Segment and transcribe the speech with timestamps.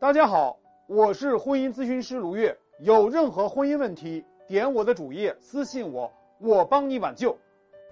[0.00, 0.56] 大家好，
[0.86, 2.56] 我是婚姻咨询师卢月。
[2.78, 7.36] 有任何婚姻问题，点我的主页私信我，我帮你挽救。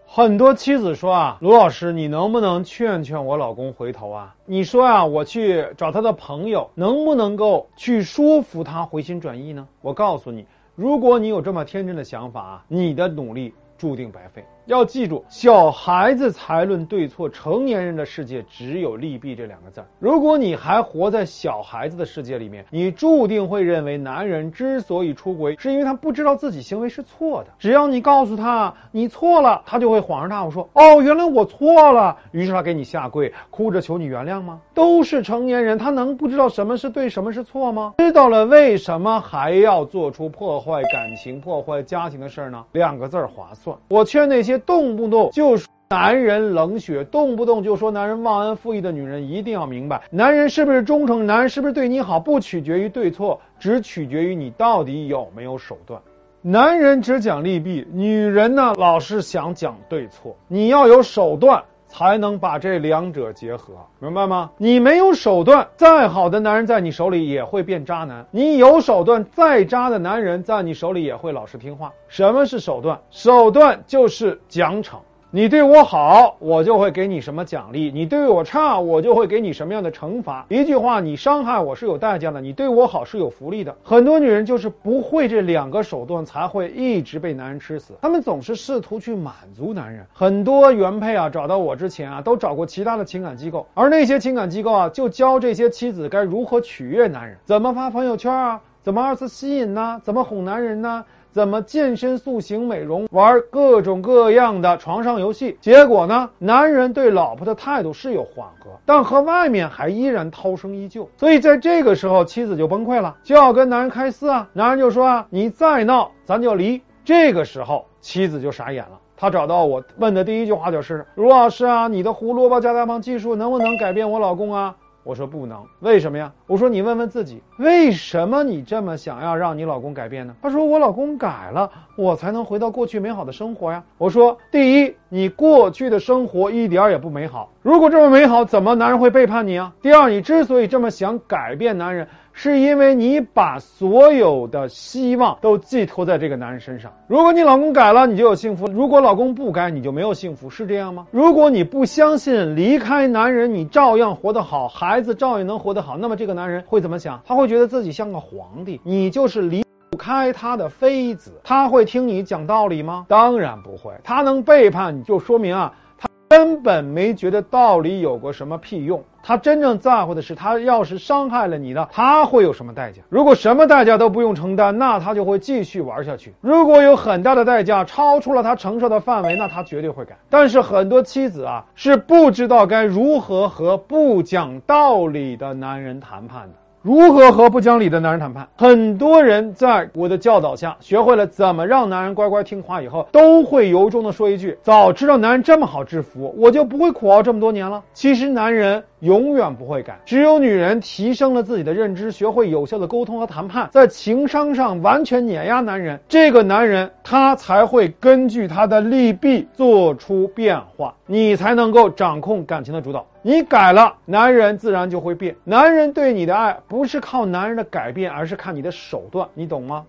[0.07, 4.37] 很多妻子说啊，卢老师，你能不能劝劝我老公回头啊？
[4.45, 9.67] 你说啊，我去找他的朋友，能不能够去说服他回心转意呢？
[9.81, 10.47] 我告诉你，
[10.77, 14.45] 如果你有这么天真的想法啊，你的努力注定白费。
[14.67, 19.87] 要记住，小孩子才论对错，成年人的世界只有利弊这两个字儿。
[20.01, 27.51] 如果你还活在小孩子的世界里面，你注定会认为男人之所以出轨，是因为他不知道自己行为是错的。
[27.61, 34.61] 只要你告诉他你错了，他就会恍然大悟说：“哦，原来我错了。”于是他给你下跪，哭着求你原谅吗？
[34.75, 37.95] 都是成年人，他能不知道什么是对，什么是错吗？
[37.99, 42.65] 知道了，为什么还要做出破坏感情、破坏家庭的事儿呢？
[42.73, 43.66] 两个字儿：划算。
[43.89, 44.59] 我劝那些。
[44.59, 56.01] 动不动就说男人冷血，动不动就说男人忘恩负义的女人，一定要明白，男人是不是忠诚，男人是不是对你好，不取决于对错，只取决于你到底有没有手段。
[56.43, 60.37] 男人只讲利弊，女人呢老是想讲对错。
[60.49, 64.51] 你要有手段，才能把这两者结合，明白吗？
[64.59, 71.93] 你没有手段，再好的男人在你手里也会变渣男；你有手段，再渣的男人在你手里也会老实听话。
[72.09, 73.01] 什么是手段？
[73.11, 74.97] 手段就是奖惩。
[75.37, 80.47] 你对我好，我就会给你什么奖励；你对我差，我就会给你什么样的惩罚。
[80.49, 83.77] 一句话，你伤害我是有代价的，你对我好是有福利的。
[83.85, 87.93] 很多女人就是不会这两个手段，才会一直被男人吃死。
[88.01, 90.07] 她们总是试图去满足男人。
[90.15, 101.05] 很多原配啊，找到我之前啊，都找过其他的情感机构，而那些情感机构啊，就教这些妻子该如何取悦男人，怎么发朋友圈啊，怎么二次吸引呢，怎么哄男人呢？
[101.37, 105.55] 怎么健身塑形美容，玩各种各样的床上游戏？
[105.61, 106.31] 结果呢？
[106.39, 111.07] 男人对老婆的态度是有缓和，但和外面还依然涛声依旧。
[111.19, 114.49] 所以在这个时候，妻子就崩溃了，就要跟男人开撕啊！
[114.55, 118.99] 男人就说啊：“你再闹，咱就离。”这个时候，妻子就傻眼了。
[119.15, 124.75] 她找到我，问的第一句话就是：“卢老师啊，你的胡萝卜加大棒技术能不能改变我老公啊？”
[125.07, 126.33] 我说不能，为什么呀？
[126.49, 130.35] 我说你问问自己，为什么你这么想要让你老公改变呢？
[130.43, 133.85] 他说我老公改了，我才能回到过去美好的生活呀。
[133.99, 139.73] 我说第一，你过去的生活一点也不美好，如果这么美好，怎么男人会背叛你啊？
[139.81, 142.09] 第二，你之所以这么想改变男人。
[142.39, 146.93] 是因为你把所有的希望都寄托在这个男人身上。
[147.07, 151.07] 如果你老公改了，你就有幸福；如果老公不改，你就没有幸福，是这样吗？
[151.11, 157.19] 如果你不相信离开男人你照样活得好，孩子照样能活得好，那么这个男人会怎么想？
[157.25, 163.07] 他会觉得自己像个皇帝，你就是离不开他的妃子，他会听你讲道理吗？
[163.09, 163.95] 当然不会。
[164.05, 165.73] 他能背叛你就说明啊。
[165.99, 173.03] 他根本没觉得道理有过什么屁用，他真正在乎的是，他要是伤害了你呢，他会有什么代价？
[173.09, 176.33] 如果什么代价都不用承担，那他就会继续玩下去。
[176.41, 180.17] 如果有很大的代价超出了他承受的范围，那他绝对会改。
[180.31, 186.55] 但是很多妻子啊，是不知道该如何和不讲道理的男人谈判的。
[186.87, 188.47] 如何和不讲理的男人谈判？
[188.57, 198.81] 很多人在我的教导下，学会了怎么让男人乖乖听话，以后都会由衷的说一句：“早知道男人这么好制服，我就不会苦熬这么多年了。”其实男人。
[199.01, 213.05] 永远不会改，只有女人提升了自己的认知，学会有效的沟通和谈判，在情商上完全碾压男人，这个男人他才会根据他的利弊做出变化，你才能够掌控感情的主导。
[213.27, 215.35] 你改了，男人自然就会变。
[215.43, 219.85] 男人对你的爱不是靠男人的改变，而是看你的手段，你懂吗？